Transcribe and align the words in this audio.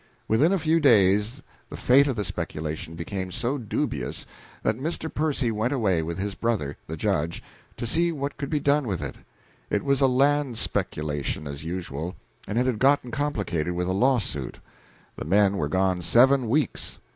Within 0.27 0.51
a 0.51 0.57
few 0.57 0.79
days 0.79 1.43
the 1.69 1.77
fate 1.77 2.07
of 2.07 2.15
the 2.15 2.23
speculation 2.25 2.95
became 2.95 3.31
so 3.31 3.59
dubious 3.59 4.25
that 4.63 4.75
Mr. 4.79 5.13
Percy 5.13 5.51
went 5.51 5.71
away 5.73 6.01
with 6.01 6.17
his 6.17 6.33
brother 6.33 6.75
the 6.87 6.97
Judge, 6.97 7.43
to 7.77 7.85
see 7.85 8.11
what 8.11 8.35
could 8.35 8.49
be 8.49 8.59
done 8.59 8.87
with 8.87 9.03
it. 9.03 9.17
It 9.69 9.85
was 9.85 10.01
a 10.01 10.07
land 10.07 10.57
speculation 10.57 11.45
as 11.45 11.63
usual, 11.63 12.15
and 12.47 12.57
it 12.57 12.65
had 12.65 12.79
gotten 12.79 13.11
complicated 13.11 13.73
with 13.75 13.87
a 13.87 13.93
lawsuit. 13.93 14.57
The 15.17 15.25
men 15.25 15.57
were 15.57 15.69
gone 15.69 16.01
seven 16.01 16.49
weeks. 16.49 16.97